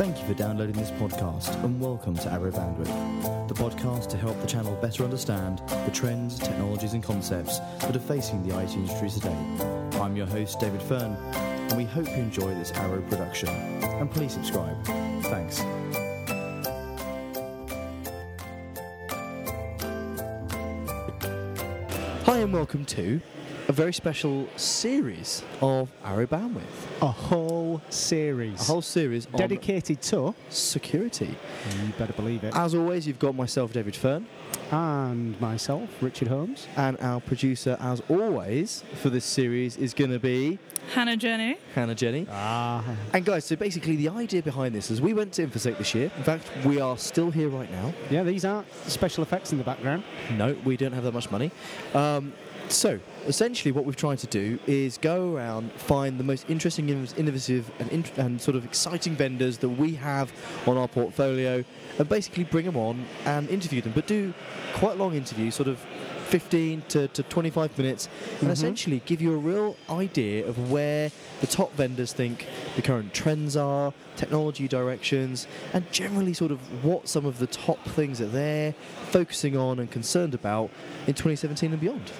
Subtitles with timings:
[0.00, 4.40] Thank you for downloading this podcast and welcome to Arrow Bandwidth, the podcast to help
[4.40, 9.10] the channel better understand the trends, technologies, and concepts that are facing the IT industry
[9.10, 9.36] today.
[10.00, 13.50] I'm your host, David Fern, and we hope you enjoy this Arrow production.
[13.50, 14.82] And please subscribe.
[15.24, 15.58] Thanks.
[22.24, 23.20] Hi, and welcome to
[23.70, 26.64] a very special series of Arrow Bandwidth.
[27.02, 28.60] A whole series.
[28.60, 30.34] A whole series dedicated to.
[30.48, 31.36] security.
[31.80, 32.52] You better believe it.
[32.56, 34.26] As always, you've got myself, David Fern,
[34.72, 36.66] And myself, Richard Holmes.
[36.76, 40.58] and our producer, as always, for this series is going to be
[40.92, 41.56] Hannah Jenny.
[41.72, 42.26] Hannah Jenny.
[42.28, 42.82] Ah.
[43.12, 46.10] And guys, so basically, the idea behind this is we went to Infosec this year.
[46.16, 47.94] In fact, we are still here right now.
[48.10, 50.02] Yeah, these aren't special effects in the background.
[50.32, 51.52] No, we don't have that much money.
[51.94, 52.32] Um,
[52.72, 57.18] so, essentially, what we've tried to do is go around, find the most interesting, innov-
[57.18, 60.32] innovative, and, int- and sort of exciting vendors that we have
[60.66, 61.64] on our portfolio,
[61.98, 63.92] and basically bring them on and interview them.
[63.92, 64.32] But do
[64.74, 65.84] quite long interviews, sort of
[66.30, 68.50] 15 to, to 25 minutes, and mm-hmm.
[68.50, 72.46] essentially give you a real idea of where the top vendors think
[72.76, 77.84] the current trends are, technology directions, and generally sort of what some of the top
[77.84, 78.72] things that they're
[79.10, 80.70] focusing on and concerned about
[81.06, 82.12] in 2017 and beyond.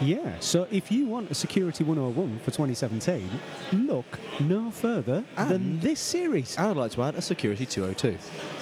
[0.00, 3.28] Yeah, so if you want a Security 101 for 2017,
[3.72, 4.06] look
[4.40, 6.56] no further than this series.
[6.56, 8.16] I'd like to add a security 202.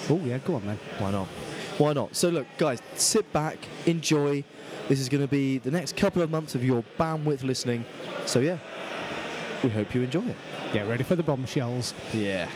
[0.09, 0.77] Oh, yeah, go on then.
[0.97, 1.27] Why not?
[1.77, 2.13] Why not?
[2.13, 4.43] So look, guys, sit back, enjoy.
[4.89, 7.85] This is going to be the next couple of months of your bandwidth listening.
[8.25, 8.57] So yeah,
[9.63, 10.35] we hope you enjoy it.
[10.73, 11.93] Get ready for the bombshells.
[12.13, 12.49] Yeah.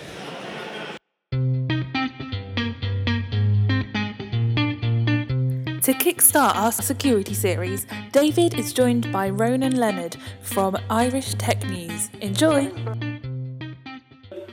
[5.83, 12.09] To kickstart our security series, David is joined by Ronan Leonard from Irish Tech News.
[12.21, 12.67] Enjoy!
[12.67, 12.69] I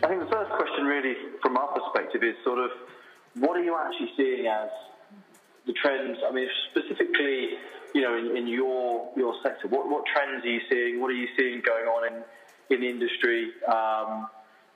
[0.08, 2.72] think the first question, really, from our perspective, is sort of
[3.36, 4.70] what are you actually seeing as
[5.68, 6.18] the trends?
[6.28, 7.50] I mean, specifically,
[7.94, 11.00] you know, in, in your your sector, what what trends are you seeing?
[11.00, 12.24] What are you seeing going on in
[12.74, 13.52] in the industry?
[13.68, 14.26] Um,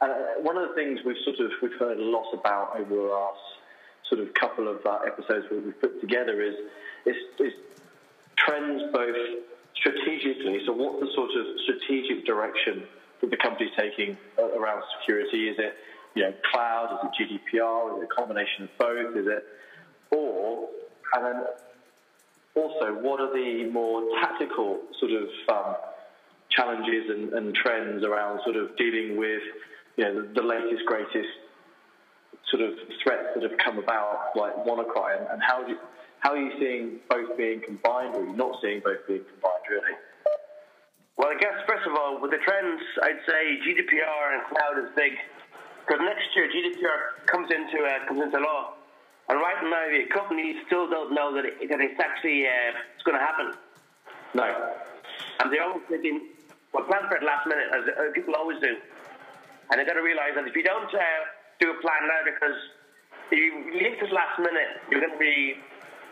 [0.00, 2.94] and uh, one of the things we've sort of we've heard a lot about over
[2.94, 3.53] the last
[4.08, 6.54] sort of couple of uh, episodes we've put together is,
[7.06, 7.52] is is
[8.36, 9.16] trends both
[9.74, 10.60] strategically.
[10.66, 12.84] So, what the sort of strategic direction
[13.20, 15.48] that the company's taking uh, around security?
[15.48, 15.74] Is it
[16.14, 16.98] you know cloud?
[17.02, 17.96] Is it GDPR?
[17.96, 19.16] Is it a combination of both?
[19.16, 19.44] Is it
[20.10, 20.68] or
[21.14, 21.44] and then
[22.54, 25.74] also what are the more tactical sort of um,
[26.50, 29.42] challenges and, and trends around sort of dealing with
[29.96, 31.28] you know the, the latest greatest
[32.50, 35.78] sort of threats that have come about, like WannaCry, and, and how do you,
[36.20, 39.64] how are you seeing both being combined, or are you not seeing both being combined,
[39.70, 39.94] really?
[41.16, 44.90] Well, I guess first of all, with the trends, I'd say GDPR and cloud is
[44.96, 45.12] big
[45.86, 48.74] because next year GDPR comes into uh, comes into law,
[49.28, 53.04] and right now the companies still don't know that, it, that it's actually uh, it's
[53.04, 53.54] going to happen,
[54.34, 54.72] No.
[55.40, 56.28] and they're always thinking,
[56.72, 58.74] well, plan for it last minute, as uh, people always do,
[59.70, 60.98] and they've got to realize that if you don't uh,
[61.60, 62.58] do a plan now, because
[63.30, 65.56] if you leave this last minute, you're going to be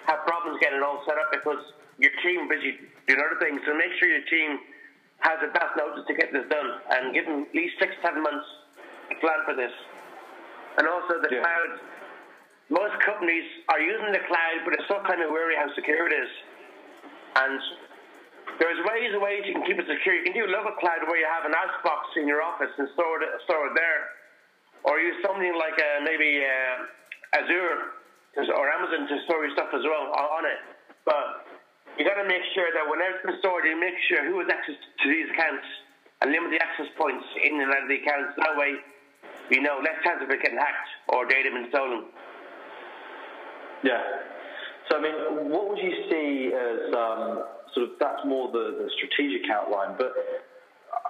[0.07, 1.63] have problems getting it all set up because
[1.99, 2.75] your team busy
[3.07, 3.63] doing other things.
[3.63, 4.59] So make sure your team
[5.23, 8.23] has the best notice to get this done and give them at least six, seven
[8.23, 8.47] months
[9.11, 9.71] to plan for this.
[10.79, 11.43] And also the Yeah.
[11.43, 11.81] cloud.
[12.71, 16.13] Most companies are using the cloud, but they're still kind of wary how secure it
[16.13, 16.31] is.
[17.37, 17.63] And
[18.59, 20.15] there's ways and ways you can keep it secure.
[20.15, 21.55] You can do a local cloud where you have an
[21.85, 24.11] box in your office and store it, store it there.
[24.85, 28.03] Or use something like uh, maybe uh, Azure
[28.35, 30.61] or Amazon to store your stuff as well on it.
[31.05, 31.47] But
[31.99, 34.49] you got to make sure that whenever it's been stored, you make sure who has
[34.51, 35.67] access to these accounts
[36.23, 38.35] and limit the access points in and out of the accounts.
[38.41, 38.81] That way,
[39.51, 42.09] you know, less chance of it getting hacked or data being stolen.
[43.85, 44.03] Yeah.
[44.89, 45.15] So, I mean,
[45.51, 47.45] what would you see as um,
[47.75, 50.15] sort of that's more the, the strategic outline, but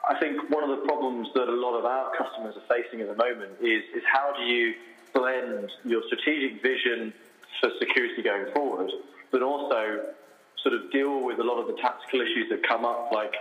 [0.08, 3.08] I think one of the problems that a lot of our customers are facing at
[3.08, 4.74] the moment is, is how do you
[5.14, 7.12] blend your strategic vision
[7.60, 8.90] for security going forward,
[9.30, 10.06] but also
[10.62, 13.34] sort of deal with a lot of the tactical issues that come up, like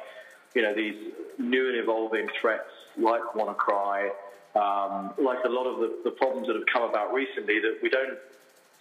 [0.56, 0.96] you know these
[1.38, 4.10] new and evolving threats like WannaCry,
[4.56, 7.90] um, like a lot of the, the problems that have come about recently that we
[7.90, 8.18] don't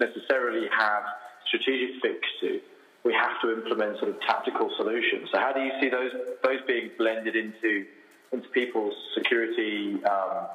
[0.00, 1.04] necessarily have
[1.46, 2.60] strategic fix to.
[3.04, 5.28] We have to implement sort of tactical solutions.
[5.32, 6.12] So how do you see those
[6.44, 7.86] those being blended into
[8.32, 9.94] into people's security?
[10.04, 10.48] Um,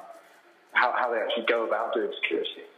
[0.72, 2.68] how, how they actually go about doing security?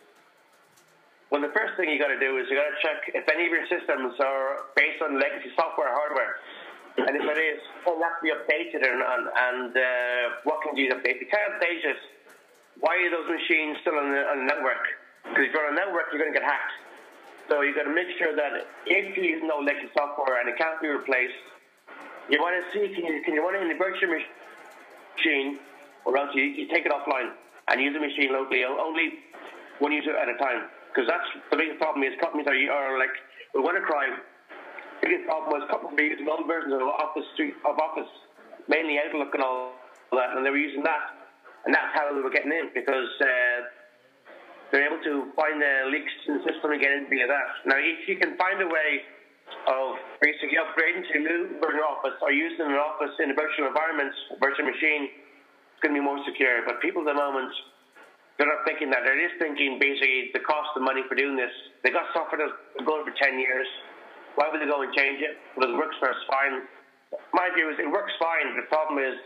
[1.30, 3.44] Well, the first thing you got to do is you got to check if any
[3.44, 6.40] of your systems are based on legacy software or hardware.
[6.96, 10.90] And if it is, will that be updated and, and, and uh, what can you
[10.90, 11.20] update?
[11.20, 12.00] If you can't update it,
[12.80, 14.82] why are those machines still on the, on the network?
[15.22, 16.74] Because if you're on a network, you're going to get hacked.
[17.48, 18.52] So you've got to make sure that
[18.84, 21.40] if you use no legacy software and it can't be replaced,
[22.28, 25.58] you want to see can you, can you run it in the virtual machine,
[26.04, 27.32] or else you, you take it offline
[27.72, 29.24] and use the machine locally, only
[29.80, 30.68] one user at a time.
[30.92, 33.12] Because that's the biggest problem is companies are, are like,
[33.54, 34.12] with WannaCry,
[35.00, 37.28] the biggest problem was companies were using old versions of Office,
[37.64, 38.12] of Office,
[38.68, 39.72] mainly Outlook and all
[40.12, 41.16] that, and they were using that.
[41.64, 43.68] And that's how they were getting in, because uh,
[44.70, 47.48] they're able to find the leaks in the system and get in via that.
[47.64, 48.90] Now, if you can find a way
[49.68, 53.36] of basically upgrading to a new version of Office or using an Office in a
[53.36, 55.08] virtual environment, virtual machine,
[55.72, 56.64] it's going to be more secure.
[56.68, 57.48] But people at the moment,
[58.36, 59.08] they're not thinking that.
[59.08, 61.52] They're just thinking basically the cost of money for doing this.
[61.80, 63.66] They got software that's going for 10 years.
[64.36, 65.34] Why would they go and change it?
[65.56, 66.68] Well, it works for us fine.
[67.32, 68.54] My view is it works fine.
[68.54, 69.16] The problem is,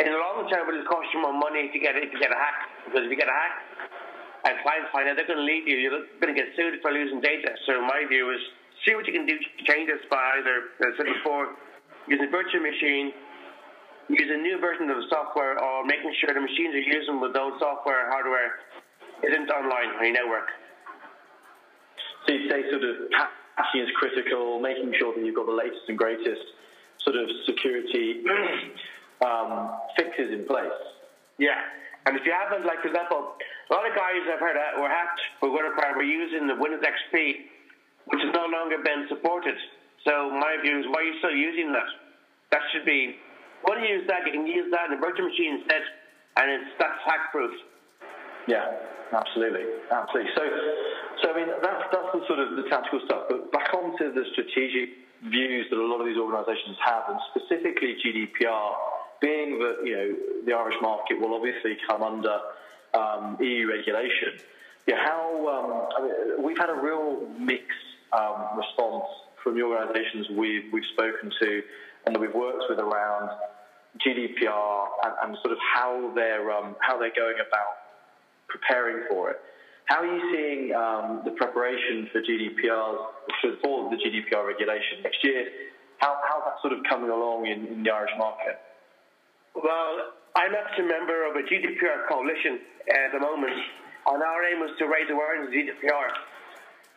[0.00, 2.32] in the long term, it will cost you more money to get it, to get
[2.32, 2.88] a hack.
[2.88, 3.54] Because if you get a hack,
[4.50, 5.78] and clients find out, they're going to leave you.
[5.78, 7.54] You're going to get sued for losing data.
[7.66, 8.42] So my view is
[8.82, 11.54] see what you can do to change this by either, as I said before,
[12.08, 13.12] using a virtual machine,
[14.08, 17.32] using a new version of the software, or making sure the machines you're using with
[17.32, 18.66] those software hardware
[19.22, 20.48] isn't online on your network.
[22.26, 23.08] So you say sort of
[23.56, 26.42] patching is critical, making sure that you've got the latest and greatest
[27.04, 28.24] sort of security
[29.24, 30.72] um, fixes in place.
[31.38, 31.60] Yeah.
[32.06, 33.36] And if you haven't, like, for example,
[33.70, 37.46] a lot of guys I've heard were hacked for WannaCry were using the Windows XP
[38.10, 39.54] which has no longer been supported.
[40.06, 41.88] So my view is, why are you still using that?
[42.50, 43.16] That should be,
[43.62, 45.82] when you use that, you can use that in a virtual machine instead,
[46.36, 47.52] and it's that's hack proof.
[48.48, 48.66] Yeah,
[49.12, 50.32] absolutely, absolutely.
[50.34, 50.42] So,
[51.22, 53.28] so I mean, that's that's the sort of the tactical stuff.
[53.28, 54.96] But back onto the strategic
[55.28, 58.72] views that a lot of these organisations have, and specifically GDPR,
[59.20, 60.08] being that you know
[60.48, 62.34] the Irish market will obviously come under
[62.94, 64.40] um, EU regulation.
[64.86, 67.64] Yeah, how um, I mean, we've had a real mix
[68.12, 69.04] um, response
[69.42, 71.62] from the organisations we've we've spoken to
[72.06, 73.30] and that we've worked with around
[73.98, 77.76] GDPR and, and sort of how they're um, how they're going about
[78.48, 79.40] preparing for it.
[79.86, 83.06] How are you seeing um, the preparation for GDPR
[83.60, 85.46] for the GDPR regulation next year?
[85.98, 88.58] How how's that sort of coming along in, in the Irish market?
[89.54, 94.62] Well, I'm actually a member of a GDPR coalition at the moment, and our aim
[94.62, 96.08] was to raise awareness of GDPR.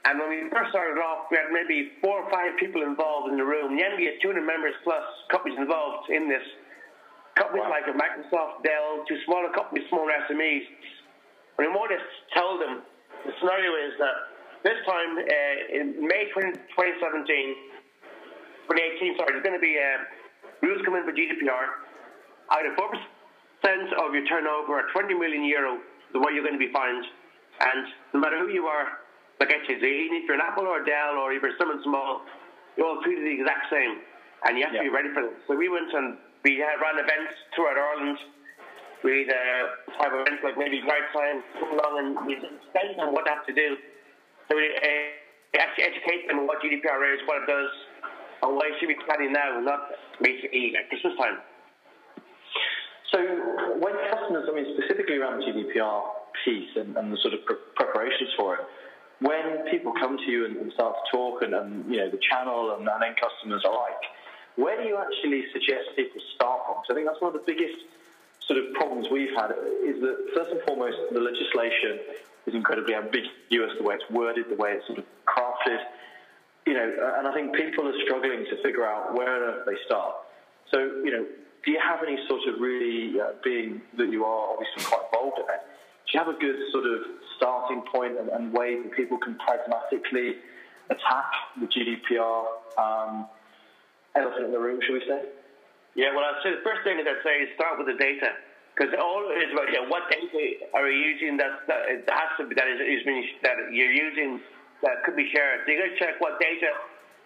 [0.06, 3.40] And when we first started off, we had maybe four or five people involved in
[3.40, 3.80] the room.
[3.80, 5.02] Then we had 200 members plus
[5.32, 6.44] companies involved in this.
[7.40, 7.74] Companies wow.
[7.74, 10.68] like Microsoft, Dell, to smaller companies, smaller SMEs.
[11.58, 12.04] And we more or less
[12.36, 12.84] told them
[13.26, 14.16] the scenario is that
[14.68, 17.26] this time uh, in May 20, 2017,
[18.68, 20.04] 2018, sorry, there's going to be uh,
[20.68, 21.93] rules coming for GDPR.
[22.51, 22.92] Out of 4%
[24.04, 25.80] of your turnover at 20 million euro,
[26.12, 27.06] the way you're going to be fined.
[27.62, 29.00] And no matter who you are,
[29.40, 31.81] like I said, even if you're an Apple or a Dell or if you're someone
[31.84, 32.22] small,
[32.78, 34.01] you're all treated the exact same,
[34.45, 34.81] and you have yeah.
[34.81, 35.38] to be ready for this.
[35.48, 38.18] So we went and we had ran events throughout Ireland.
[39.04, 43.25] We'd uh, have events like maybe Night Time, come along and we explain them what
[43.25, 43.78] they have to do.
[44.48, 47.72] So we uh, actually educate them on what GDPR is, what it does,
[48.41, 49.91] and why should we be planning now, not
[50.22, 51.44] basically at Christmas time.
[53.13, 53.20] So
[53.77, 56.01] when customers, I mean specifically around the GDPR
[56.43, 58.62] piece and, and the sort of pre- preparations for it,
[59.20, 62.20] when people come to you and, and start to talk, and, and, you know the
[62.29, 64.01] channel and, and then customers alike,
[64.55, 66.82] where do you actually suggest people start from?
[66.88, 67.77] So I think that's one of the biggest
[68.48, 69.51] sort of problems we've had
[69.86, 74.55] is that first and foremost the legislation is incredibly ambiguous, the way it's worded, the
[74.55, 75.79] way it's sort of crafted,
[76.65, 80.15] you know, and I think people are struggling to figure out where they start.
[80.72, 81.25] So you know,
[81.63, 85.39] do you have any sort of really uh, being that you are obviously quite involved
[85.39, 85.62] in it?
[86.05, 87.00] Do you have a good sort of
[87.38, 90.36] starting point and, and way that people can pragmatically
[90.89, 92.46] attack the GDPR
[92.77, 93.27] um,
[94.15, 95.24] elephant in the room, should we say?
[95.96, 98.36] Yeah, well, I'd say the first thing that I'd say is start with the data.
[98.74, 102.34] Because all it is about yeah, what data are you using that, that it has
[102.41, 104.41] to be that is, is being, that you're using
[104.82, 105.62] that could be shared.
[105.63, 106.74] So you got to check what data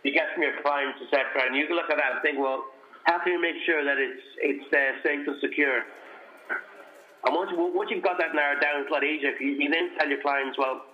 [0.03, 1.48] you get from your clients, etc.
[1.48, 2.67] And you can look at that and think, well,
[3.08, 5.88] how can you make sure that it's it's uh, safe and secure?
[7.26, 9.36] And once, once you've got that narrowed down, it's a lot easier.
[9.42, 10.86] You, you then tell your clients, well,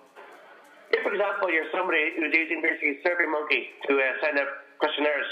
[0.90, 4.50] if, for example, you're somebody who's using basically SurveyMonkey to uh, send out
[4.82, 5.30] questionnaires,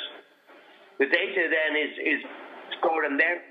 [1.02, 2.20] the data then is, is
[2.78, 3.42] stored in their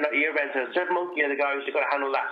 [0.00, 0.56] not your events.
[0.56, 2.30] And SurveyMonkey are the guys who're going to handle that.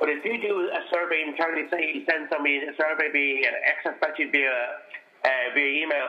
[0.00, 3.92] But if you do a survey internally, say you send somebody a survey via Excel
[4.00, 6.08] spreadsheet via, uh, via email,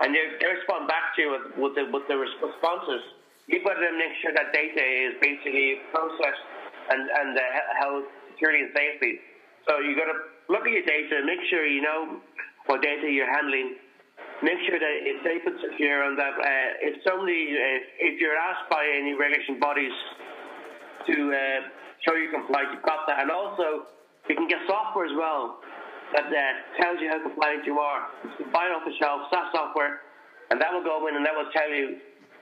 [0.00, 3.02] and they, they respond back to you with, with, the, with the responses,
[3.48, 6.44] you've got to make sure that data is basically processed
[6.90, 7.42] and and uh,
[7.80, 9.18] health, security, and safety.
[9.66, 12.22] So you've got to look at your data, make sure you know
[12.66, 13.74] what data you're handling,
[14.42, 18.38] make sure that it's safe and secure, and that uh, if somebody, uh, if you're
[18.38, 19.94] asked by any regulation bodies
[21.10, 21.60] to uh,
[22.06, 23.90] show you compliance, you've got that, and also
[24.28, 25.58] you can get software as well
[26.12, 28.06] that uh, tells you how compliant you are.
[28.38, 30.00] You buy it off the shelf, SaaS software,
[30.50, 31.98] and that will go in and that will tell you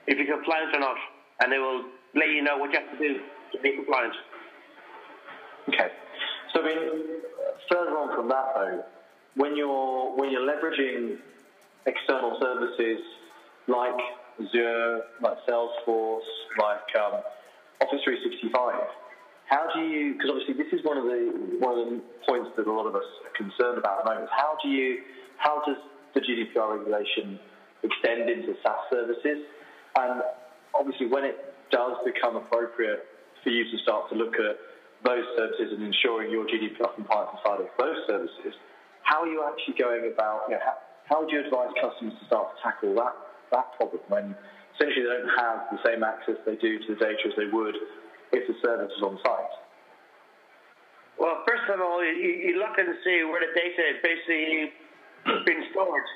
[0.07, 0.97] if you're compliant or not,
[1.41, 3.19] and it will let you know what you have to do
[3.53, 4.13] to be compliant.
[5.69, 5.89] Okay.
[6.53, 6.77] So, I mean,
[7.69, 8.83] further on from that, though,
[9.35, 11.17] when you're when you're leveraging
[11.85, 13.01] external services
[13.67, 13.99] like
[14.39, 16.29] Azure, like Salesforce,
[16.59, 17.21] like um,
[17.81, 18.75] Office 365,
[19.45, 20.13] how do you?
[20.13, 22.95] Because obviously, this is one of the one of the points that a lot of
[22.95, 24.29] us are concerned about at the moment.
[24.33, 25.05] How do you?
[25.37, 25.77] How does
[26.13, 27.39] the GDPR regulation
[27.83, 29.45] extend into SaaS services?
[29.97, 30.23] And
[30.73, 31.37] obviously, when it
[31.69, 33.05] does become appropriate
[33.43, 34.57] for you to start to look at
[35.05, 38.57] those services and ensuring your GDPR compliance inside of those services,
[39.03, 40.73] how are you actually going about, you know, how,
[41.05, 43.13] how would you advise customers to start to tackle that,
[43.51, 44.35] that problem when
[44.73, 47.75] essentially they don't have the same access they do to the data as they would
[48.35, 49.55] if the service is on site?
[51.15, 54.75] Well, first of all, you, look and see where the data is basically
[55.47, 56.07] been stored.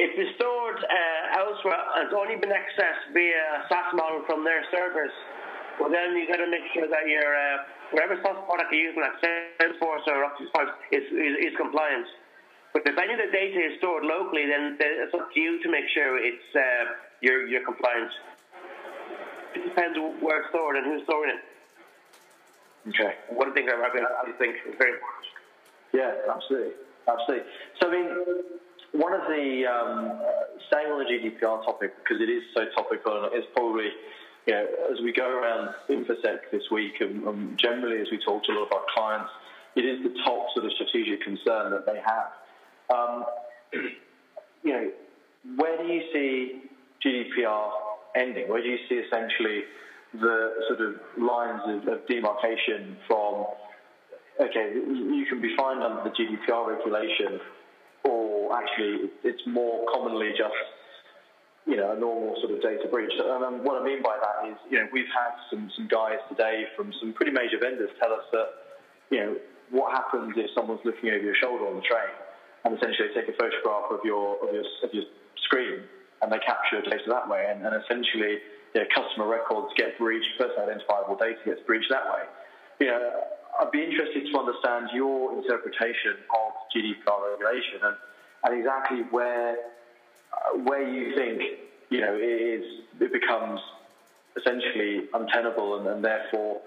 [0.00, 5.12] If it's stored uh, elsewhere it's only been accessed via SaaS model from their servers,
[5.76, 7.56] well, then you've got to make sure that your uh,
[7.92, 12.08] whatever SaaS product you're using, like Salesforce or Office 365, is, is, is compliant.
[12.72, 15.68] But if any of the data is stored locally, then it's up to you to
[15.68, 18.10] make sure it's uh, you're compliant.
[19.54, 21.42] It depends where it's stored and who's storing it.
[22.88, 23.14] Okay.
[23.30, 25.22] One thing I, I think is very important.
[25.92, 26.72] Yeah, absolutely,
[27.06, 27.46] absolutely.
[27.80, 28.08] So I mean,
[28.92, 30.20] one of the um,
[30.68, 33.88] staying on the GDPR topic because it is so topical and it's probably
[34.46, 38.42] you know as we go around InfoSec this week and, and generally as we talk
[38.44, 39.30] to a lot of our clients,
[39.76, 42.32] it is the top sort of strategic concern that they have.
[42.92, 43.24] Um,
[44.64, 44.90] you know,
[45.56, 46.62] where do you see
[47.04, 47.70] GDPR
[48.16, 48.48] ending?
[48.48, 49.64] Where do you see essentially
[50.14, 53.46] the sort of lines of, of demarcation from,
[54.40, 57.40] okay, you can be fined under the GDPR regulation,
[58.04, 60.52] or actually it's more commonly just,
[61.66, 63.12] you know, a normal sort of data breach.
[63.16, 66.18] And um, what I mean by that is, you know, we've had some, some guys
[66.28, 68.48] today from some pretty major vendors tell us that,
[69.10, 69.36] you know,
[69.70, 72.12] what happens if someone's looking over your shoulder on the train
[72.64, 75.04] and essentially take a photograph of your, of your, of your
[75.44, 75.80] screen
[76.22, 77.46] and they capture data that way.
[77.50, 78.38] And, and essentially,
[78.74, 82.24] you know, customer records get breached, personally identifiable data gets breached that way.
[82.80, 83.10] You know,
[83.60, 87.96] I'd be interested to understand your interpretation of GDPR regulation and,
[88.44, 89.56] and exactly where
[90.32, 91.42] uh, where you think
[91.90, 92.64] you know it is
[93.00, 93.60] it becomes
[94.36, 96.62] essentially untenable and, and therefore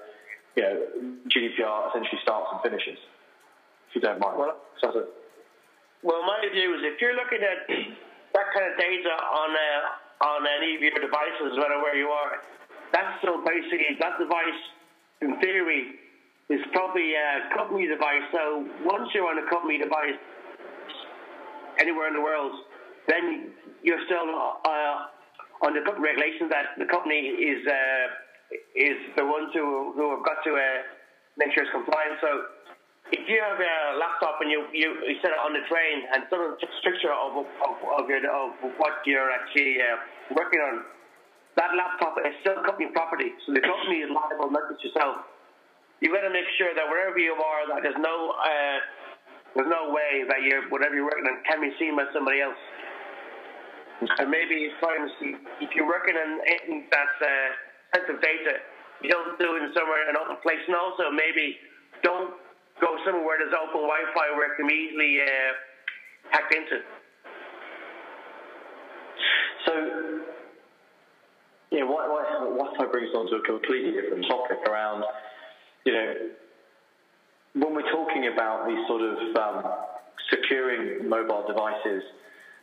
[0.55, 0.81] you know
[1.27, 2.99] GDPR essentially starts and finishes.
[3.89, 4.37] If you don't mind.
[4.37, 5.07] Well, so
[6.03, 7.65] well, my view is if you're looking at
[8.35, 12.07] that kind of data on uh, on any of your devices, no matter where you
[12.11, 12.43] are,
[12.91, 14.61] that's still basically that device,
[15.21, 15.99] in theory,
[16.49, 18.23] is probably a company device.
[18.31, 20.19] So once you're on a company device
[21.79, 22.53] anywhere in the world,
[23.07, 23.51] then
[23.83, 24.27] you're still
[24.63, 28.05] uh, under company regulations that the company is uh,
[28.75, 30.83] is the ones who who have got to uh,
[31.37, 32.19] make sure it's compliant.
[32.21, 32.54] So
[33.13, 36.25] if you have a laptop and you, you, you set it on the train and
[36.29, 40.81] someone takes a picture of, of, of, your, of what you're actually uh, working on,
[41.53, 43.29] that laptop is still company property.
[43.45, 45.21] So the company is liable, not just yourself.
[46.01, 48.77] You've got to make sure that wherever you are, that there's no uh,
[49.55, 52.59] there's no way that you're whatever you're working on can be seen by somebody else.
[54.19, 58.59] And maybe if you're working on anything that's uh, sensitive data,
[58.99, 61.55] you don't do it in somewhere an open place, and also maybe
[62.03, 62.35] don't
[62.81, 65.51] go somewhere where there's open Wi-Fi where it can be easily uh,
[66.31, 66.79] hacked into.
[69.65, 69.73] So,
[71.79, 75.03] know, what, what, what I brings on to a completely different topic around,
[75.85, 76.13] you know,
[77.55, 79.71] when we're talking about these sort of um,
[80.29, 82.03] securing mobile devices,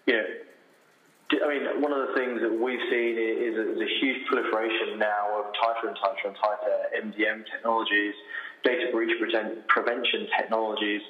[0.07, 0.25] you know,
[1.41, 4.99] I mean, one of the things that we've seen is a, is a huge proliferation
[4.99, 8.15] now of tighter and tighter and tighter MDM technologies,
[8.65, 9.17] data breach
[9.69, 11.01] prevention technologies.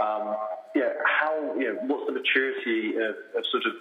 [0.00, 0.36] Um,
[0.74, 3.74] yeah, how, you know, what's the maturity of, of sort of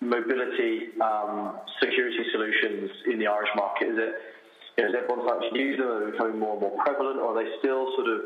[0.00, 3.88] mobility um, security solutions in the Irish market?
[3.88, 4.14] Is it,
[4.78, 5.88] you know, is everyone starting to use them?
[5.88, 7.20] Are they becoming more and more prevalent?
[7.20, 8.20] Or are they still sort of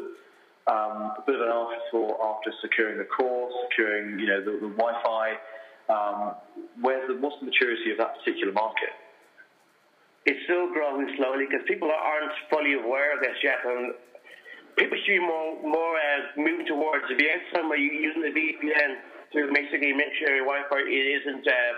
[0.70, 4.70] um, a bit of an afterthought after securing the core, securing, you know, the, the
[4.78, 5.34] Wi-Fi?
[5.88, 6.34] Um,
[6.80, 8.92] where's the, what's the maturity of that particular market?
[10.24, 13.92] it's still growing slowly because people aren't fully aware of this yet, and
[14.76, 18.90] people should be more more uh, moving towards if you're somewhere using the VPN
[19.36, 21.72] to basically make sure your Wi-Fi isn't uh,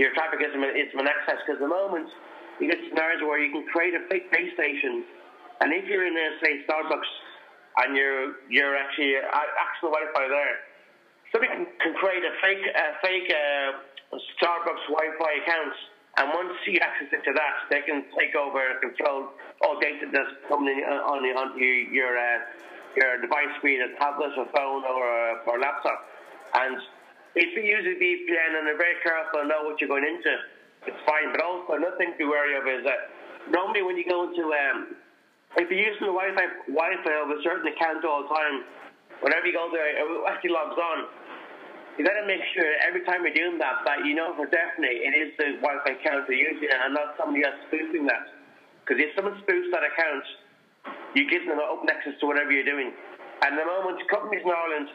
[0.00, 1.44] your traffic isn't isn't an access.
[1.44, 2.08] Because the moment
[2.56, 5.04] you get scenarios where you can create a fake base station,
[5.60, 7.12] and if you're in a say Starbucks
[7.84, 10.56] and you're you're actually uh, actual Wi-Fi there,
[11.32, 15.74] somebody can, can create a fake a fake uh, Starbucks Wi-Fi account
[16.18, 19.30] and once you access it to that, they can take over and control
[19.62, 22.38] all data that's coming in on, on your your, uh,
[22.98, 26.10] your device, be it a tablet, a phone, or a, or a laptop.
[26.58, 26.82] And
[27.38, 30.34] if you use a VPN and are very careful and know what you're going into,
[30.90, 31.30] it's fine.
[31.30, 33.14] But also, another thing to be wary of is that
[33.46, 34.98] normally when you go into, um,
[35.62, 38.66] if you're using the Wi-Fi, Wi-Fi of a certain account all the time,
[39.22, 41.06] whenever you go there, it actually logs on
[41.98, 44.94] you got to make sure every time you're doing that that you know for definite
[44.94, 48.30] it is the Wi-Fi account you're using and not somebody else spoofing that.
[48.84, 50.24] Because if someone spoofs that account,
[51.14, 52.90] you give them open access to whatever you're doing.
[53.42, 54.88] And the moment companies in Ireland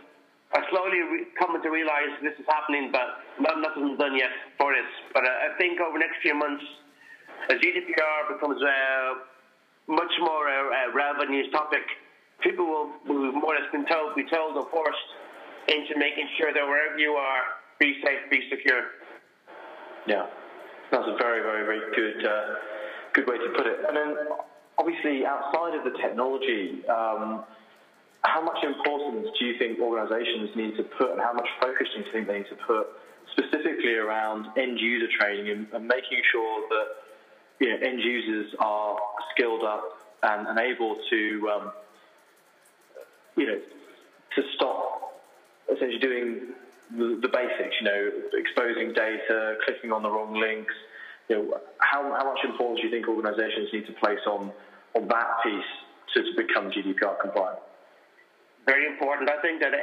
[0.53, 4.87] are slowly re- coming to realise this is happening, but nothing's done yet for this.
[5.13, 6.63] But uh, I think over the next few months,
[7.49, 8.77] as GDPR becomes a
[9.87, 11.83] much more uh, relevant news topic,
[12.41, 15.09] people will, will more or less been told, be told or forced
[15.67, 17.41] into making sure that wherever you are,
[17.79, 18.83] be safe, be secure.
[20.07, 20.27] Yeah,
[20.91, 22.55] that's a very, very, very good, uh,
[23.13, 23.79] good way to put it.
[23.87, 24.15] And then,
[24.77, 27.43] obviously, outside of the technology, um,
[28.21, 32.01] how much importance do you think organisations need to put, and how much focus do
[32.01, 32.87] you think they need to put
[33.31, 36.85] specifically around end user training and, and making sure that
[37.59, 38.97] you know, end users are
[39.33, 39.83] skilled up
[40.23, 41.71] and, and able to, um,
[43.37, 43.59] you know,
[44.35, 44.94] to stop
[45.71, 46.53] essentially doing
[46.93, 50.73] the, the, basics, you know, exposing data, clicking on the wrong links.
[51.29, 54.53] You know, how, how much importance do you think organisations need to place on,
[54.93, 55.71] on that piece
[56.13, 57.59] to, to become GDPR compliant?
[58.65, 59.29] Very important.
[59.29, 59.73] I think that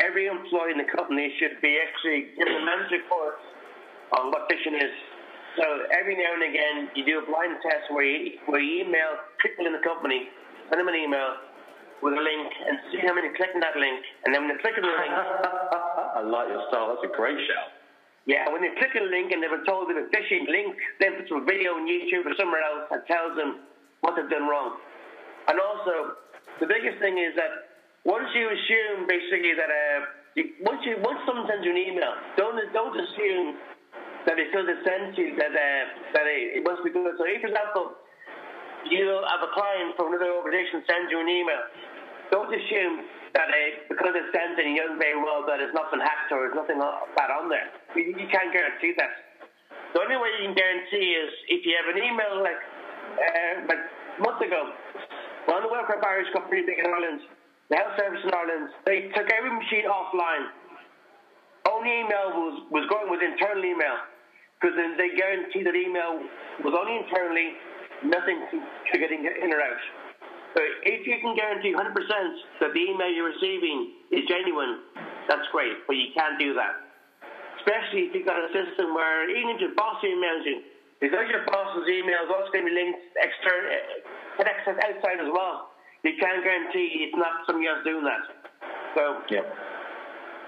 [0.00, 3.40] every employee in the company should be actually given a mandatory course
[4.12, 4.92] on what phishing is.
[5.56, 9.16] So every now and again, you do a blind test where you, where you email
[9.40, 10.28] people in the company,
[10.68, 11.45] send them an email,
[12.02, 14.00] with a link and see how many click on that link.
[14.24, 15.12] And then when they click on the link,
[16.16, 16.92] I like your style.
[16.92, 17.72] That's a great shout.
[18.26, 20.74] Yeah, when they click on the link and they've been told that a phishing link,
[20.98, 23.62] then puts a video on YouTube or somewhere else that tells them
[24.02, 24.82] what they've done wrong.
[25.46, 26.18] And also,
[26.58, 27.70] the biggest thing is that
[28.02, 29.98] once you assume basically that uh,
[30.34, 33.58] you, once you once someone sends you an email, don't don't assume
[34.26, 37.14] that because it sends you that uh, that it, it must be good.
[37.18, 37.94] So, if, for example,
[38.90, 41.62] you have a client from another organisation sends you an email,
[42.30, 45.92] don't assume that uh, because it's sent and you know very well that it's not
[45.92, 46.80] been hacked or there's nothing
[47.14, 47.68] bad on there.
[47.94, 49.12] You, you can't guarantee that.
[49.92, 52.60] The only way you can guarantee is if you have an email like
[53.16, 53.82] uh, like
[54.42, 54.72] ago,
[55.46, 57.20] one of the welfare barriers got pretty big in Ireland.
[57.68, 60.50] The health service in Ireland, they took every machine offline.
[61.66, 63.98] Only email was, was going with internal email
[64.56, 66.22] because then they guaranteed that email
[66.62, 67.58] was only internally
[68.04, 69.82] nothing to getting in or out.
[70.56, 74.88] So if you can guarantee 100% that the email you're receiving is genuine,
[75.28, 76.80] that's great, but you can't do that.
[77.60, 80.64] Especially if you've got a system where even if your boss emails you,
[80.96, 83.68] because your boss's email is also going to be linked external,
[84.40, 85.76] can uh, access outside as well.
[86.00, 88.24] You can't guarantee it's not somebody else doing that.
[88.96, 89.44] So, yep.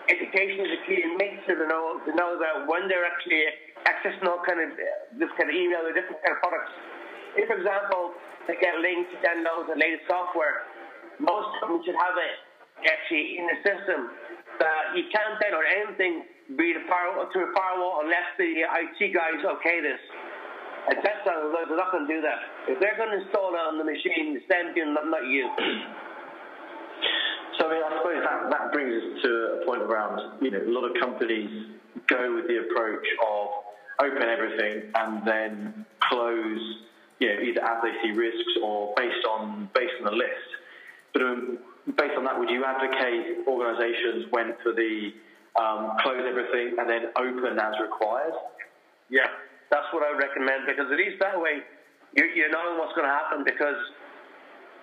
[0.09, 3.45] education is a key, and make sure to know to know that when they're actually
[3.85, 4.73] accessing all kind of
[5.21, 6.73] this kind of email or different kind of products,
[7.37, 8.15] if, for example,
[8.47, 10.65] they get a link to download the latest software,
[11.21, 12.35] most companies should have it
[12.87, 14.09] actually in the system
[14.63, 16.25] that you can't download anything
[16.57, 20.01] be the firewall, through a firewall unless the IT guys okay this.
[20.89, 22.39] And Tesla, they're not going to do that.
[22.73, 25.45] If they're going to install it on the machine, it's them doing not, not you.
[27.61, 30.63] So I mean, I suppose that, that brings us to a point around, you know,
[30.63, 31.51] a lot of companies
[32.07, 33.49] go with the approach of
[34.01, 36.63] open everything and then close
[37.19, 40.49] you know, either as they see risks or based on based on the list.
[41.13, 41.59] But um,
[41.97, 45.11] based on that, would you advocate organisations went for the
[45.59, 48.35] um, close everything and then open as required?
[49.11, 49.27] Yeah,
[49.71, 51.65] that's what I recommend because at least that way
[52.15, 53.43] you're, you're knowing what's going to happen.
[53.43, 53.81] Because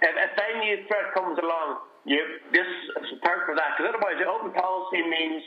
[0.01, 2.19] if, any new threat comes along, you
[2.51, 2.67] this
[3.01, 3.77] is part for that.
[3.77, 5.41] Because otherwise, the open policy means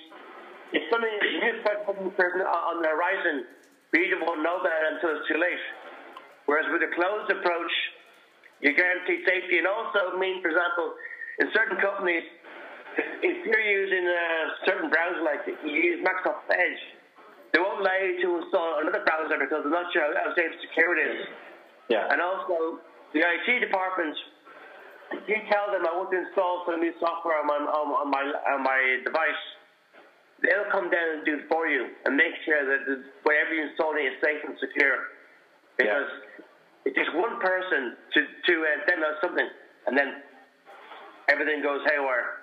[0.73, 3.45] if something new threat comes on the horizon,
[3.93, 5.65] we won't know that until it's too late.
[6.49, 7.75] Whereas with a closed approach,
[8.65, 9.61] you guarantee safety.
[9.61, 10.97] And also mean, for example,
[11.45, 12.25] in certain companies,
[13.21, 14.25] if you're using a
[14.65, 16.83] certain browser, like you use Microsoft Edge,
[17.53, 20.97] they won't allow you to install another browser because they're not sure how safe secure
[20.97, 21.21] it is.
[21.93, 22.09] Yeah.
[22.09, 22.81] And also,
[23.13, 24.17] the IT department,
[25.21, 28.09] if you tell them I want to install some new software on my, on, on
[28.09, 28.25] my,
[28.57, 29.43] on my device,
[30.41, 33.69] they'll come down and do it for you and make sure that the, whatever you're
[33.69, 35.18] installing is safe and secure.
[35.79, 36.11] Because
[36.85, 39.49] it takes one person to, to uh, demo something,
[39.87, 40.23] and then
[41.31, 42.43] everything goes haywire.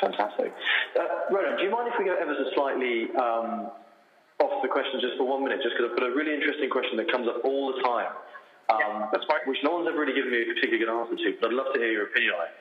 [0.00, 0.54] Fantastic.
[0.96, 3.68] Uh, Ronan, do you mind if we go ever so slightly um,
[4.40, 5.60] off the question just for one minute?
[5.60, 8.14] Just because I've got a really interesting question that comes up all the time.
[8.70, 9.42] Um, that's fine.
[9.50, 11.74] Which no one's ever really given me a particularly good answer to, but I'd love
[11.74, 12.54] to hear your opinion on it.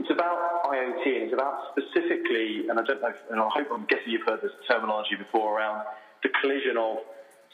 [0.00, 3.68] It's about IoT and it's about specifically, and I don't know, if, and I hope
[3.72, 5.84] I'm guessing you've heard this terminology before around
[6.22, 7.00] the collision of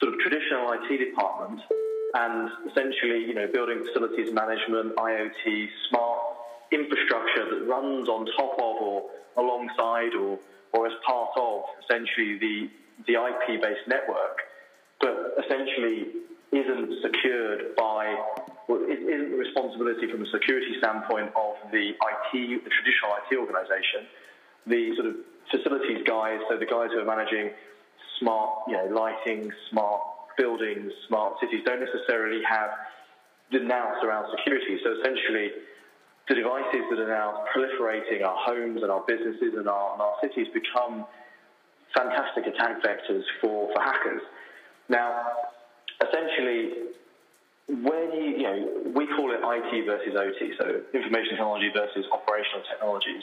[0.01, 1.61] sort of traditional IT department
[2.15, 6.19] and essentially, you know, building facilities management, IoT, smart
[6.71, 10.39] infrastructure that runs on top of or alongside or,
[10.73, 12.69] or as part of essentially the,
[13.07, 14.41] the IP-based network,
[15.01, 16.09] but essentially
[16.53, 18.15] isn't secured by,
[18.69, 23.37] well, it isn't the responsibility from a security standpoint of the IT, the traditional IT
[23.39, 24.05] organization,
[24.67, 25.17] the sort of
[25.51, 27.51] facilities guys, so the guys who are managing
[28.23, 30.01] smart, you know, lighting, smart
[30.39, 32.71] buildings, smart cities, don't necessarily have
[33.51, 34.79] the nous around security.
[34.83, 35.51] So essentially,
[36.29, 40.15] the devices that are now proliferating our homes and our businesses and our, and our
[40.23, 41.05] cities become
[41.95, 44.23] fantastic attack vectors for, for hackers.
[44.89, 45.53] Now,
[46.01, 46.95] essentially,
[47.69, 52.63] when you, you know, we call it IT versus OT, so information technology versus operational
[52.71, 53.23] technologies.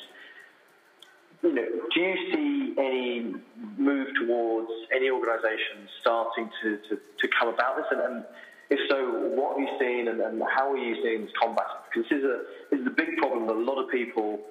[1.42, 3.34] You know, do you see any
[3.78, 7.86] move towards any organisations starting to, to, to come about this?
[7.92, 8.26] And, and
[8.70, 11.80] if so, what have you seen and, and how are you seeing this combated?
[11.88, 12.38] Because this is, a,
[12.72, 14.42] this is a big problem that a lot of people,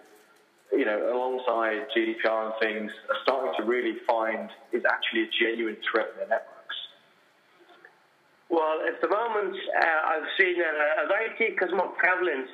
[0.73, 5.77] you know, alongside GDPR and things, are starting to really find is actually a genuine
[5.93, 6.77] threat in their networks.
[8.49, 12.49] Well, at the moment, uh, I've seen uh, as IoT becomes more prevalent,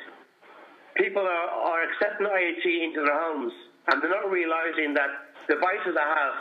[0.97, 3.53] people are, are accepting IoT into their homes,
[3.89, 5.11] and they're not realizing that
[5.49, 6.37] the devices I have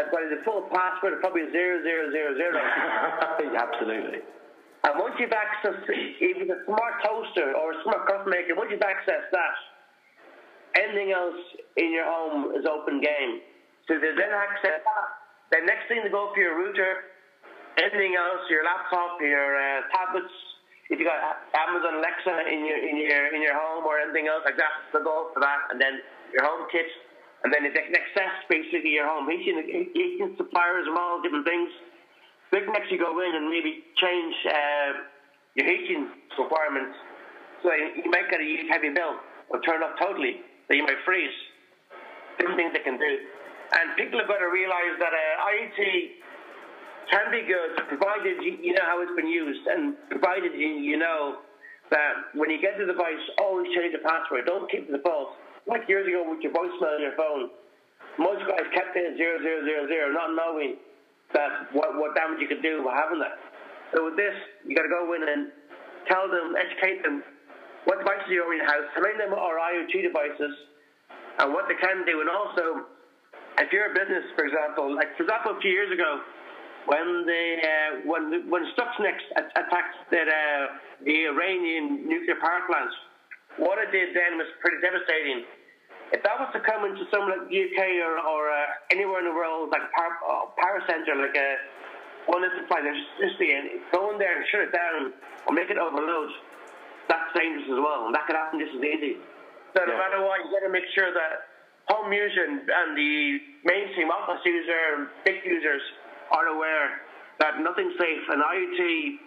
[0.00, 2.56] have got the full password of probably zero zero zero zero.
[3.56, 4.22] Absolutely.
[4.86, 5.84] And once you've accessed
[6.22, 9.56] even a smart toaster or a smart coffee maker, once you've accessed that,
[10.78, 11.36] anything else
[11.76, 13.42] in your home is open game.
[13.90, 15.06] So they then access that.
[15.50, 17.08] The next thing to go for your router
[17.78, 20.34] anything else, your laptop, your uh, tablets,
[20.88, 21.20] if you got
[21.52, 25.04] Amazon Alexa in your in your in your home or anything else like that, they'll
[25.04, 26.00] go for that, and then
[26.32, 26.88] your home kit,
[27.44, 29.60] and then it access basically your home heating,
[29.92, 31.68] heating suppliers and all different things.
[32.50, 35.04] They can actually go in and maybe change uh,
[35.60, 36.08] your heating
[36.40, 36.96] requirements,
[37.62, 39.20] so you might get a heavy bill
[39.52, 41.36] or turn off totally, so you might freeze.
[42.40, 43.12] Different things they can do,
[43.76, 46.27] and people have got to realise that uh, IoT
[47.10, 51.40] can be good provided you know how it's been used and provided you know
[51.90, 54.44] that when you get the device, oh, always change the password.
[54.44, 55.36] Don't keep the default.
[55.64, 57.52] Like years ago with your voicemail on your phone,
[58.16, 60.80] most guys kept it zero zero zero zero, not knowing
[61.36, 63.36] that what, what damage you could do by having that.
[63.92, 64.32] So with this,
[64.64, 65.52] you got to go in and
[66.08, 67.24] tell them, educate them
[67.84, 70.52] what devices you are in your house, how many of them are IoT devices,
[71.40, 72.20] and what they can do.
[72.20, 72.88] And also,
[73.60, 76.20] if you're a business, for example, like for example, a few years ago,
[76.88, 80.64] when the uh, when when Stuxnet attacked the, uh,
[81.04, 82.96] the Iranian nuclear power plants,
[83.60, 85.44] what it did then was pretty devastating.
[86.16, 89.36] If that was to come into some like UK or, or uh, anywhere in the
[89.36, 91.60] world, like a power, uh, power center, like a
[92.24, 95.12] one of the electricity, and go in there and shut it down
[95.44, 96.32] or make it overload,
[97.12, 99.20] that's dangerous as well, and that could happen just as easy.
[99.76, 101.52] So no matter what, you got to make sure that
[101.92, 105.84] home users and, and the mainstream office user, big users
[106.30, 107.00] are aware
[107.40, 109.18] that nothing's safe, and IoT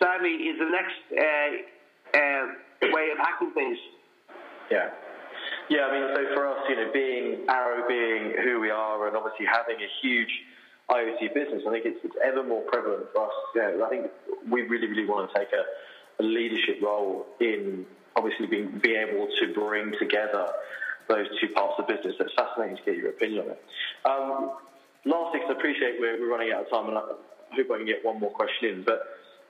[0.00, 2.46] sadly is the next uh, uh,
[2.92, 3.78] way of hacking things.
[4.70, 4.90] Yeah.
[5.68, 9.16] Yeah, I mean, so for us, you know, being Arrow, being who we are, and
[9.16, 10.30] obviously having a huge
[10.90, 13.36] IoT business, I think it's, it's ever more prevalent for us.
[13.54, 14.10] Yeah, I think
[14.50, 19.28] we really, really want to take a, a leadership role in obviously being, being able
[19.40, 20.48] to bring together
[21.08, 22.16] those two parts of the business.
[22.18, 23.62] It's fascinating to get your opinion on it.
[24.04, 24.50] Um,
[25.04, 27.02] lastly, because I appreciate we're, we're running out of time, and I
[27.54, 29.02] hope I can get one more question in, but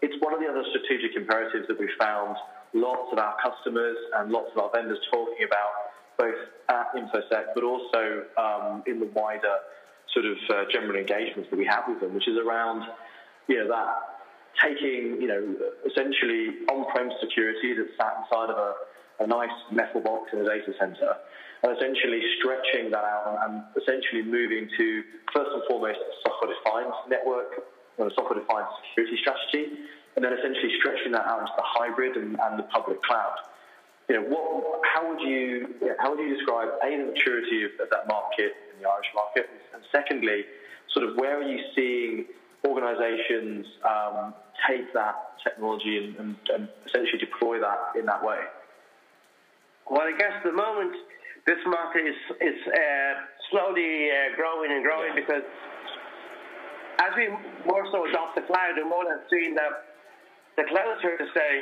[0.03, 2.37] it's one of the other strategic imperatives that we've found
[2.75, 6.35] lots of our customers and lots of our vendors talking about, both
[6.69, 9.57] at InfoSec, but also um, in the wider
[10.13, 12.83] sort of uh, general engagements that we have with them, which is around,
[13.49, 13.89] you know, that
[14.61, 15.57] taking, you know,
[15.89, 20.73] essentially on-prem security that's sat inside of a, a nice metal box in a data
[20.79, 21.17] center
[21.63, 27.63] and essentially stretching that out and, essentially moving to, first and foremost, a software-defined network
[27.99, 32.39] and a software-defined security strategy and then essentially stretching that out into the hybrid and,
[32.41, 33.37] and the public cloud.
[34.09, 37.89] You know, what, how would you how would you describe a the maturity of, of
[37.91, 40.45] that market in the Irish market, and secondly,
[40.93, 42.27] sort of where are you seeing
[42.67, 44.35] organisations um,
[44.69, 48.41] take that technology and, and, and essentially deploy that in that way?
[49.91, 50.93] Well, I guess the moment
[51.47, 53.13] this market is is uh,
[53.51, 55.43] slowly uh, growing and growing because
[57.03, 57.27] as we
[57.67, 59.91] more so adopt the cloud, we're more than seeing that
[60.55, 61.55] the cloud is here to stay,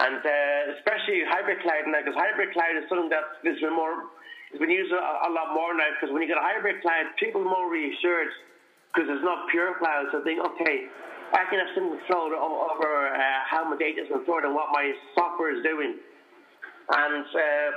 [0.00, 4.08] and uh, especially hybrid cloud now, because hybrid cloud is something that has been more
[4.52, 5.88] has been used a, a lot more now.
[5.96, 8.32] Because when you get a hybrid cloud, people are more reassured
[8.92, 10.08] because it's not pure cloud.
[10.12, 10.88] So they think, okay,
[11.32, 14.92] I can have something float over uh, how my data is stored and what my
[15.16, 15.96] software is doing.
[16.92, 17.68] And uh,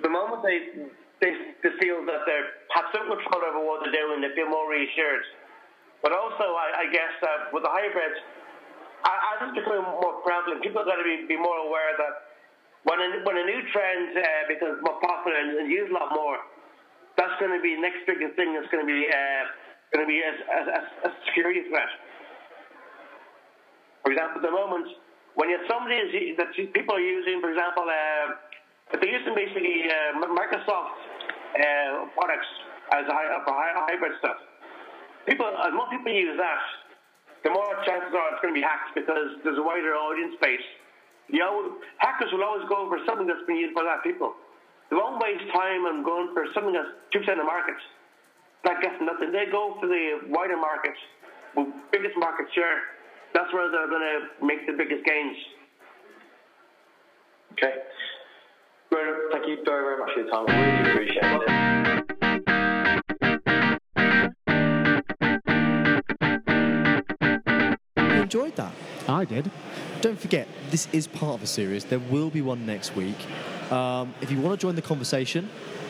[0.00, 0.88] the moment they,
[1.20, 2.38] they, they feel that they
[2.72, 5.26] have some control over what they're doing, they feel more reassured.
[6.00, 7.14] But also, I, I guess
[7.52, 8.18] with the hybrids,
[9.04, 10.62] I, I just becoming more prevalent.
[10.62, 12.14] People are going to be, be more aware that
[12.82, 16.10] when a, when a new trend uh, becomes more popular and, and used a lot
[16.10, 16.38] more,
[17.14, 19.42] that's going to be the next biggest thing that's going to be uh,
[19.94, 21.90] going to be a, a, a security threat.
[24.02, 24.88] For example, at the moment,
[25.38, 26.02] when you have somebody
[26.34, 28.34] that people are using, for example, uh,
[28.92, 31.00] but they're using basically uh, Microsoft
[31.56, 32.50] uh, products
[32.92, 33.16] as a,
[33.48, 34.36] for hybrid stuff.
[35.24, 36.60] People, as more people use that,
[37.42, 40.68] the more chances are it's going to be hacked because there's a wider audience base.
[41.32, 44.36] You know, hackers will always go for something that's been used by that people.
[44.92, 47.80] They won't waste time on going for something that's percent of the market.
[48.68, 49.32] That gets nothing.
[49.32, 50.94] They go for the wider market,
[51.56, 52.92] the biggest market share.
[53.32, 55.36] That's where they're going to make the biggest gains.
[57.56, 57.80] Okay.
[58.92, 60.44] Ronan, thank you very, very much for your time.
[60.48, 61.48] I really appreciate it.
[67.96, 68.72] You enjoyed that?
[69.08, 69.50] I did.
[70.02, 71.86] Don't forget, this is part of a series.
[71.86, 73.16] There will be one next week.
[73.72, 75.48] Um, if you want to join the conversation,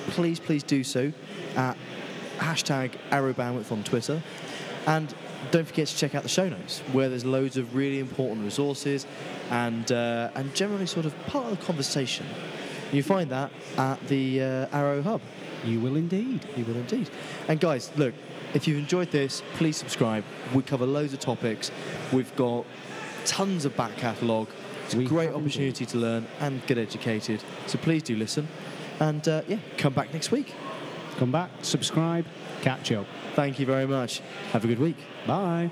[0.08, 1.12] please, please do so
[1.56, 1.76] at
[2.38, 4.22] hashtag arrowbandwidth on Twitter.
[4.86, 5.12] And
[5.50, 9.06] don't forget to check out the show notes, where there's loads of really important resources
[9.50, 12.26] and, uh, and generally sort of part of the conversation.
[12.92, 15.20] You find that at the uh, Arrow Hub.
[15.64, 16.46] You will indeed.
[16.57, 17.09] You will indeed.
[17.48, 18.14] And guys, look,
[18.55, 20.24] if you've enjoyed this, please subscribe.
[20.55, 21.70] We cover loads of topics.
[22.12, 22.66] We've got
[23.24, 24.48] tons of back catalogue.
[24.85, 27.42] It's a great opportunity to learn and get educated.
[27.66, 28.46] So please do listen.
[29.00, 30.55] And uh, yeah, come back next week.
[31.16, 32.26] Come back, subscribe,
[32.62, 33.07] catch up.
[33.35, 34.20] Thank you very much.
[34.52, 34.96] Have a good week.
[35.26, 35.70] Bye.